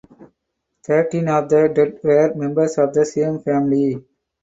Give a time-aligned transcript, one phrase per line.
[0.83, 4.03] Thirteen of the dead were members of the same family.